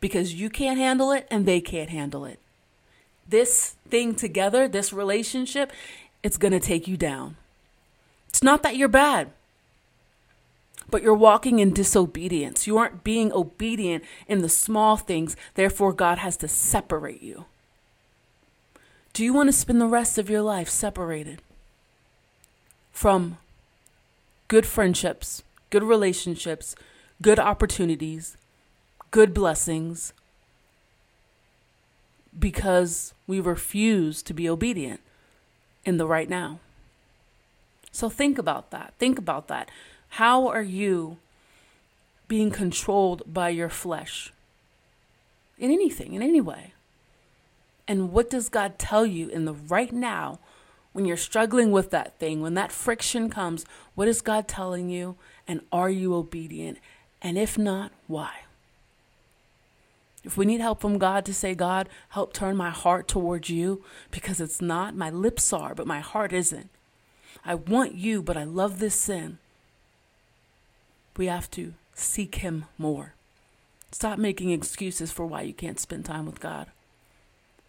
because 0.00 0.34
you 0.34 0.48
can't 0.48 0.78
handle 0.78 1.10
it 1.12 1.26
and 1.30 1.46
they 1.46 1.60
can't 1.60 1.90
handle 1.90 2.24
it. 2.24 2.40
This 3.28 3.74
thing 3.88 4.14
together, 4.14 4.68
this 4.68 4.92
relationship, 4.92 5.72
it's 6.22 6.36
going 6.36 6.52
to 6.52 6.60
take 6.60 6.88
you 6.88 6.96
down. 6.96 7.36
It's 8.36 8.42
not 8.42 8.62
that 8.64 8.76
you're 8.76 8.86
bad, 8.86 9.30
but 10.90 11.02
you're 11.02 11.14
walking 11.14 11.58
in 11.58 11.72
disobedience. 11.72 12.66
You 12.66 12.76
aren't 12.76 13.02
being 13.02 13.32
obedient 13.32 14.04
in 14.28 14.42
the 14.42 14.50
small 14.50 14.98
things. 14.98 15.38
Therefore, 15.54 15.94
God 15.94 16.18
has 16.18 16.36
to 16.36 16.46
separate 16.46 17.22
you. 17.22 17.46
Do 19.14 19.24
you 19.24 19.32
want 19.32 19.48
to 19.48 19.54
spend 19.54 19.80
the 19.80 19.86
rest 19.86 20.18
of 20.18 20.28
your 20.28 20.42
life 20.42 20.68
separated 20.68 21.40
from 22.92 23.38
good 24.48 24.66
friendships, 24.66 25.42
good 25.70 25.82
relationships, 25.82 26.76
good 27.22 27.38
opportunities, 27.38 28.36
good 29.12 29.32
blessings 29.32 30.12
because 32.38 33.14
we 33.26 33.40
refuse 33.40 34.22
to 34.24 34.34
be 34.34 34.46
obedient 34.46 35.00
in 35.86 35.96
the 35.96 36.06
right 36.06 36.28
now? 36.28 36.60
So 37.96 38.10
think 38.10 38.36
about 38.36 38.72
that. 38.72 38.92
Think 38.98 39.18
about 39.18 39.48
that. 39.48 39.70
How 40.10 40.48
are 40.48 40.60
you 40.60 41.16
being 42.28 42.50
controlled 42.50 43.22
by 43.26 43.48
your 43.48 43.70
flesh? 43.70 44.34
In 45.56 45.70
anything, 45.70 46.12
in 46.12 46.20
any 46.20 46.42
way. 46.42 46.74
And 47.88 48.12
what 48.12 48.28
does 48.28 48.50
God 48.50 48.78
tell 48.78 49.06
you 49.06 49.30
in 49.30 49.46
the 49.46 49.54
right 49.54 49.94
now 49.94 50.40
when 50.92 51.06
you're 51.06 51.16
struggling 51.16 51.72
with 51.72 51.90
that 51.90 52.18
thing, 52.18 52.42
when 52.42 52.52
that 52.52 52.70
friction 52.70 53.30
comes? 53.30 53.64
What 53.94 54.08
is 54.08 54.20
God 54.20 54.46
telling 54.46 54.90
you? 54.90 55.16
And 55.48 55.62
are 55.72 55.88
you 55.88 56.14
obedient? 56.14 56.76
And 57.22 57.38
if 57.38 57.56
not, 57.56 57.92
why? 58.08 58.40
If 60.22 60.36
we 60.36 60.44
need 60.44 60.60
help 60.60 60.82
from 60.82 60.98
God 60.98 61.24
to 61.24 61.32
say, 61.32 61.54
God, 61.54 61.88
help 62.10 62.34
turn 62.34 62.58
my 62.58 62.68
heart 62.68 63.08
towards 63.08 63.48
you, 63.48 63.82
because 64.10 64.38
it's 64.38 64.60
not, 64.60 64.94
my 64.94 65.08
lips 65.08 65.50
are, 65.50 65.74
but 65.74 65.86
my 65.86 66.00
heart 66.00 66.34
isn't. 66.34 66.68
I 67.44 67.54
want 67.54 67.94
you, 67.94 68.22
but 68.22 68.36
I 68.36 68.44
love 68.44 68.78
this 68.78 68.94
sin. 68.94 69.38
We 71.16 71.26
have 71.26 71.50
to 71.52 71.74
seek 71.94 72.36
Him 72.36 72.66
more. 72.78 73.14
Stop 73.90 74.18
making 74.18 74.50
excuses 74.50 75.12
for 75.12 75.26
why 75.26 75.42
you 75.42 75.54
can't 75.54 75.80
spend 75.80 76.04
time 76.04 76.26
with 76.26 76.40
God. 76.40 76.66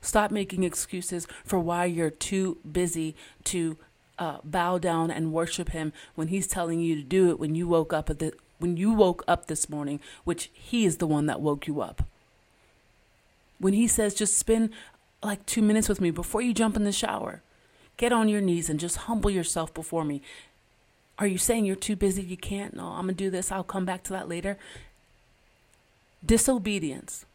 Stop 0.02 0.32
making 0.32 0.64
excuses 0.64 1.28
for 1.46 1.60
why 1.60 1.86
you're 1.86 2.10
too 2.10 2.58
busy 2.70 3.16
to 3.46 3.78
uh, 4.20 4.38
bow 4.44 4.78
down 4.78 5.12
and 5.12 5.32
worship 5.34 5.70
Him 5.70 5.94
when 6.16 6.28
He's 6.28 6.48
telling 6.48 6.80
you 6.80 6.96
to 6.96 7.04
do 7.04 7.30
it 7.30 7.40
when 7.40 7.56
you 7.56 7.68
woke 7.68 7.94
up 7.94 8.10
at 8.10 8.20
the 8.20 8.34
when 8.60 8.76
you 8.76 8.92
woke 8.92 9.24
up 9.28 9.46
this 9.46 9.70
morning, 9.70 10.00
which 10.24 10.50
He 10.54 10.86
is 10.86 10.98
the 10.98 11.08
one 11.08 11.28
that 11.28 11.42
woke 11.42 11.68
you 11.68 11.82
up. 11.82 12.04
When 13.60 13.74
He 13.74 13.88
says, 13.88 14.14
just 14.14 14.38
spend 14.38 14.72
like 15.24 15.46
two 15.46 15.62
minutes 15.62 15.90
with 15.90 16.02
me 16.02 16.12
before 16.12 16.42
you 16.42 16.54
jump 16.54 16.76
in 16.76 16.84
the 16.84 16.92
shower, 16.92 17.42
get 17.98 18.14
on 18.14 18.30
your 18.30 18.42
knees 18.42 18.70
and 18.70 18.80
just 18.80 18.98
humble 18.98 19.30
yourself 19.30 19.74
before 19.74 20.06
me. 20.06 20.22
Are 21.20 21.28
you 21.28 21.38
saying 21.38 21.66
you're 21.66 21.76
too 21.76 21.96
busy? 21.96 22.22
You 22.22 22.38
can't? 22.38 22.76
No, 22.76 22.88
I'm 22.88 23.06
going 23.06 23.16
to 23.16 23.24
do 23.24 23.30
this. 23.30 23.52
I'll 23.52 23.64
come 23.64 23.86
back 23.86 24.04
to 24.04 24.14
that 24.14 24.30
later. 24.30 24.58
Disobedience 26.26 27.26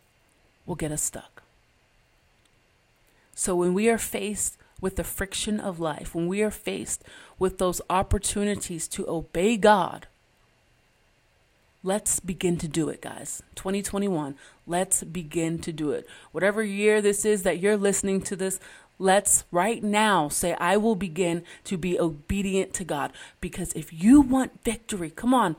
will 0.64 0.76
get 0.76 0.92
us 0.92 1.02
stuck. 1.02 1.42
So 3.35 3.57
when 3.57 3.75
we 3.75 3.88
are 3.88 3.99
faced 3.99 4.57
with 4.81 4.97
the 4.97 5.04
friction 5.04 5.59
of 5.59 5.81
life, 5.81 6.14
when 6.14 6.28
we 6.28 6.42
are 6.42 6.50
faced 6.50 7.02
with 7.38 7.59
those 7.59 7.81
opportunities 7.90 8.87
to 8.88 9.09
obey 9.09 9.57
God, 9.57 10.07
let's 11.83 12.21
begin 12.21 12.57
to 12.59 12.69
do 12.69 12.88
it, 12.88 13.00
guys. 13.00 13.42
2021, 13.57 14.37
let's 14.66 15.02
begin 15.02 15.59
to 15.61 15.73
do 15.73 15.90
it. 15.90 16.07
Whatever 16.31 16.62
year 16.62 17.00
this 17.00 17.25
is 17.25 17.42
that 17.42 17.59
you're 17.59 17.76
listening 17.76 18.21
to 18.23 18.37
this, 18.37 18.61
let's 19.02 19.44
right 19.50 19.82
now 19.82 20.28
say, 20.28 20.54
I 20.54 20.76
will 20.76 20.94
begin 20.94 21.42
to 21.64 21.76
be 21.76 21.99
obedient 21.99 22.73
to 22.75 22.85
God. 22.85 23.12
Because 23.40 23.73
if 23.73 23.92
you 23.92 24.21
want 24.21 24.62
victory, 24.64 25.11
come 25.11 25.35
on, 25.35 25.56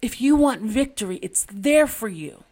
if 0.00 0.20
you 0.20 0.36
want 0.36 0.62
victory, 0.62 1.18
it's 1.22 1.46
there 1.50 1.86
for 1.86 2.08
you. 2.08 2.44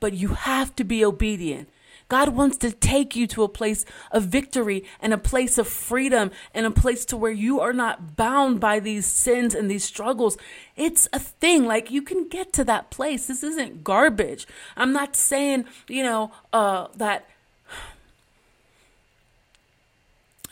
But 0.00 0.14
you 0.14 0.28
have 0.28 0.74
to 0.76 0.84
be 0.84 1.04
obedient. 1.04 1.68
God 2.08 2.30
wants 2.30 2.58
to 2.58 2.72
take 2.72 3.16
you 3.16 3.26
to 3.28 3.42
a 3.42 3.48
place 3.48 3.86
of 4.10 4.24
victory 4.24 4.84
and 5.00 5.14
a 5.14 5.18
place 5.18 5.56
of 5.56 5.66
freedom 5.66 6.30
and 6.52 6.66
a 6.66 6.70
place 6.70 7.06
to 7.06 7.16
where 7.16 7.32
you 7.32 7.60
are 7.60 7.72
not 7.72 8.16
bound 8.16 8.60
by 8.60 8.80
these 8.80 9.06
sins 9.06 9.54
and 9.54 9.70
these 9.70 9.84
struggles. 9.84 10.36
It's 10.76 11.08
a 11.12 11.18
thing. 11.18 11.64
Like 11.64 11.90
you 11.90 12.02
can 12.02 12.28
get 12.28 12.52
to 12.54 12.64
that 12.64 12.90
place. 12.90 13.28
This 13.28 13.42
isn't 13.42 13.82
garbage. 13.82 14.46
I'm 14.76 14.92
not 14.92 15.16
saying, 15.16 15.64
you 15.88 16.02
know, 16.02 16.32
uh, 16.52 16.88
that. 16.96 17.28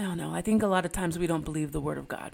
I 0.01 0.05
don't 0.05 0.17
know. 0.17 0.35
I 0.35 0.41
think 0.41 0.63
a 0.63 0.67
lot 0.67 0.87
of 0.87 0.93
times 0.93 1.19
we 1.19 1.27
don't 1.27 1.45
believe 1.45 1.73
the 1.73 1.81
word 1.81 1.99
of 1.99 2.09
God. 2.09 2.33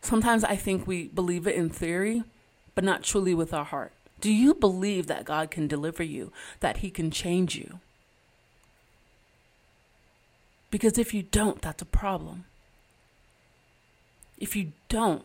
Sometimes 0.00 0.42
I 0.42 0.56
think 0.56 0.86
we 0.86 1.08
believe 1.08 1.46
it 1.46 1.56
in 1.56 1.68
theory, 1.68 2.22
but 2.74 2.84
not 2.84 3.02
truly 3.02 3.34
with 3.34 3.52
our 3.52 3.66
heart. 3.66 3.92
Do 4.18 4.32
you 4.32 4.54
believe 4.54 5.08
that 5.08 5.26
God 5.26 5.50
can 5.50 5.68
deliver 5.68 6.02
you, 6.02 6.32
that 6.60 6.78
He 6.78 6.90
can 6.90 7.10
change 7.10 7.54
you? 7.54 7.80
Because 10.70 10.96
if 10.96 11.12
you 11.12 11.22
don't, 11.22 11.60
that's 11.60 11.82
a 11.82 11.86
problem. 11.86 12.46
If 14.38 14.56
you 14.56 14.72
don't, 14.88 15.24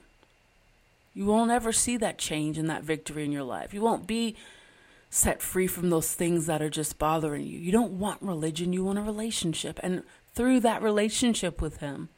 you 1.14 1.26
won't 1.26 1.52
ever 1.52 1.72
see 1.72 1.96
that 1.98 2.18
change 2.18 2.58
and 2.58 2.70
that 2.70 2.84
victory 2.84 3.24
in 3.24 3.32
your 3.32 3.44
life. 3.44 3.74
You 3.74 3.80
won't 3.80 4.08
be 4.08 4.36
set 5.10 5.42
free 5.42 5.68
from 5.68 5.90
those 5.90 6.14
things 6.14 6.48
that 6.48 6.62
are 6.62 6.70
just 6.70 7.00
bothering 7.00 7.46
you. 7.46 7.60
You 7.60 7.72
don't 7.72 7.94
want 7.94 8.22
religion, 8.22 8.74
you 8.74 8.84
want 8.84 9.00
a 9.00 9.04
relationship. 9.04 9.80
And 9.82 10.04
through 10.36 10.62
that 10.62 10.82
relationship 10.82 11.62
with 11.62 11.78
Him, 11.78 12.10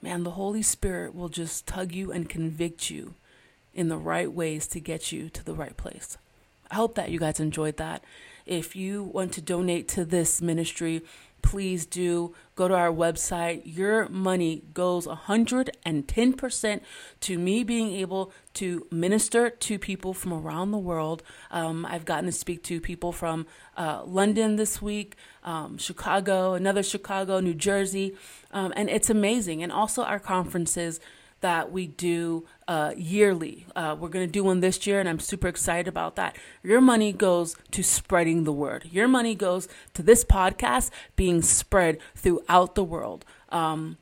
man, 0.00 0.24
the 0.24 0.32
Holy 0.32 0.62
Spirit 0.62 1.14
will 1.14 1.28
just 1.28 1.66
tug 1.66 1.92
you 1.92 2.12
and 2.12 2.28
convict 2.28 2.90
you 2.90 3.14
in 3.74 3.88
the 3.88 3.96
right 3.96 4.32
ways 4.32 4.66
to 4.68 4.80
get 4.80 5.12
you 5.12 5.28
to 5.30 5.44
the 5.44 5.54
right 5.54 5.76
place. 5.76 6.16
I 6.70 6.76
hope 6.76 6.94
that 6.96 7.10
you 7.10 7.18
guys 7.18 7.40
enjoyed 7.40 7.76
that. 7.78 8.02
If 8.46 8.76
you 8.76 9.02
want 9.02 9.32
to 9.34 9.40
donate 9.40 9.88
to 9.88 10.04
this 10.04 10.40
ministry, 10.40 11.02
please 11.42 11.86
do 11.86 12.34
go 12.54 12.68
to 12.68 12.74
our 12.74 12.90
website. 12.90 13.62
Your 13.64 14.08
money 14.08 14.62
goes 14.74 15.06
110% 15.06 16.80
to 17.20 17.38
me 17.38 17.64
being 17.64 17.92
able 17.92 18.32
to 18.54 18.86
minister 18.90 19.50
to 19.50 19.78
people 19.78 20.12
from 20.12 20.32
around 20.32 20.70
the 20.70 20.78
world. 20.78 21.22
Um, 21.50 21.86
I've 21.86 22.04
gotten 22.04 22.26
to 22.26 22.32
speak 22.32 22.62
to 22.64 22.80
people 22.80 23.12
from 23.12 23.46
uh, 23.76 24.02
London 24.04 24.56
this 24.56 24.82
week, 24.82 25.16
um, 25.44 25.78
Chicago, 25.78 26.54
another 26.54 26.82
Chicago, 26.82 27.40
New 27.40 27.54
Jersey, 27.54 28.16
um, 28.50 28.72
and 28.76 28.90
it's 28.90 29.10
amazing. 29.10 29.62
And 29.62 29.70
also 29.70 30.02
our 30.02 30.18
conferences 30.18 31.00
that 31.40 31.70
we 31.70 31.86
do 31.86 32.46
uh, 32.66 32.92
yearly. 32.96 33.66
Uh, 33.76 33.96
we're 33.98 34.08
going 34.08 34.26
to 34.26 34.32
do 34.32 34.44
one 34.44 34.60
this 34.60 34.86
year, 34.86 35.00
and 35.00 35.08
I'm 35.08 35.20
super 35.20 35.48
excited 35.48 35.88
about 35.88 36.16
that. 36.16 36.36
Your 36.62 36.80
money 36.80 37.12
goes 37.12 37.56
to 37.70 37.82
spreading 37.82 38.44
the 38.44 38.52
word. 38.52 38.88
Your 38.90 39.08
money 39.08 39.34
goes 39.34 39.68
to 39.94 40.02
this 40.02 40.24
podcast 40.24 40.90
being 41.16 41.42
spread 41.42 41.98
throughout 42.16 42.74
the 42.74 42.84
world. 42.84 43.24
Um, 43.50 43.98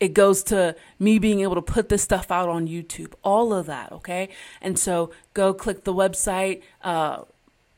it 0.00 0.12
goes 0.14 0.42
to 0.44 0.76
me 0.98 1.18
being 1.18 1.40
able 1.40 1.54
to 1.54 1.62
put 1.62 1.88
this 1.88 2.02
stuff 2.02 2.30
out 2.30 2.48
on 2.48 2.68
YouTube, 2.68 3.14
all 3.22 3.52
of 3.52 3.66
that, 3.66 3.92
okay? 3.92 4.28
And 4.60 4.78
so 4.78 5.10
go 5.34 5.54
click 5.54 5.84
the 5.84 5.94
website, 5.94 6.62
uh, 6.82 7.22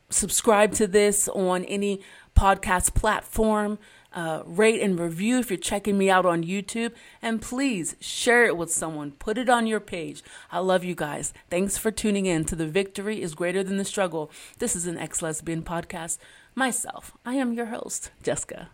subscribe 0.09 0.73
to 0.73 0.87
this 0.87 1.27
on 1.29 1.63
any 1.65 2.01
podcast 2.35 2.93
platform 2.93 3.79
uh, 4.17 4.41
rate 4.47 4.81
and 4.81 4.99
review 4.99 5.37
if 5.37 5.51
you're 5.51 5.59
checking 5.59 5.95
me 5.95 6.09
out 6.09 6.25
on 6.25 6.43
YouTube. 6.43 6.91
And 7.21 7.39
please 7.39 7.95
share 7.99 8.45
it 8.45 8.57
with 8.57 8.71
someone. 8.71 9.11
Put 9.11 9.37
it 9.37 9.47
on 9.47 9.67
your 9.67 9.79
page. 9.79 10.23
I 10.51 10.57
love 10.59 10.83
you 10.83 10.95
guys. 10.95 11.33
Thanks 11.51 11.77
for 11.77 11.91
tuning 11.91 12.25
in 12.25 12.43
to 12.45 12.55
The 12.55 12.65
Victory 12.67 13.21
is 13.21 13.35
Greater 13.35 13.63
Than 13.63 13.77
the 13.77 13.85
Struggle. 13.85 14.31
This 14.57 14.75
is 14.75 14.87
an 14.87 14.97
ex 14.97 15.21
lesbian 15.21 15.61
podcast. 15.61 16.17
Myself, 16.55 17.15
I 17.23 17.35
am 17.35 17.53
your 17.53 17.67
host, 17.67 18.09
Jessica. 18.23 18.69